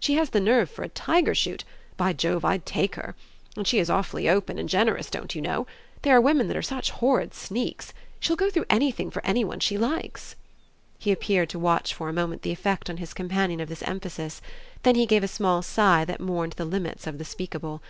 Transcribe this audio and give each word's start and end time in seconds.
She 0.00 0.14
has 0.14 0.30
the 0.30 0.40
nerve 0.40 0.68
for 0.68 0.82
a 0.82 0.88
tiger 0.88 1.36
shoot 1.36 1.62
by 1.96 2.12
Jove 2.12 2.44
I'd 2.44 2.66
TAKE 2.66 2.96
her! 2.96 3.14
And 3.56 3.64
she 3.64 3.78
is 3.78 3.88
awfully 3.88 4.28
open 4.28 4.58
and 4.58 4.68
generous, 4.68 5.08
don't 5.08 5.32
you 5.36 5.40
know? 5.40 5.68
there 6.02 6.16
are 6.16 6.20
women 6.20 6.48
that 6.48 6.56
are 6.56 6.62
such 6.62 6.90
horrid 6.90 7.32
sneaks. 7.32 7.92
She'll 8.18 8.34
go 8.34 8.50
through 8.50 8.64
anything 8.68 9.08
for 9.08 9.24
any 9.24 9.44
one 9.44 9.60
she 9.60 9.78
likes." 9.78 10.34
He 10.98 11.12
appeared 11.12 11.48
to 11.50 11.60
watch 11.60 11.94
for 11.94 12.08
a 12.08 12.12
moment 12.12 12.42
the 12.42 12.50
effect 12.50 12.90
on 12.90 12.96
his 12.96 13.14
companion 13.14 13.60
of 13.60 13.68
this 13.68 13.84
emphasis; 13.84 14.42
then 14.82 14.96
he 14.96 15.06
gave 15.06 15.22
a 15.22 15.28
small 15.28 15.62
sigh 15.62 16.04
that 16.06 16.18
mourned 16.18 16.54
the 16.54 16.64
limits 16.64 17.06
of 17.06 17.18
the 17.18 17.24
speakable. 17.24 17.80